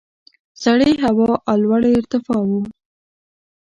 سړې 0.63 0.91
هوا 1.03 1.31
او 1.49 1.55
لوړې 1.63 1.91
ارتفاع 1.99 2.41
وو. 2.49 2.61